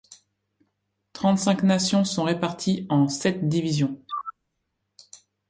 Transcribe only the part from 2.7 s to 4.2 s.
en sept divisions.